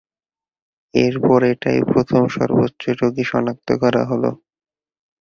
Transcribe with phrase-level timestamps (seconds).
[0.93, 4.31] এরপর এটাই প্রথম সর্বোচ্চ রোগী শনাক্ত করা হলো।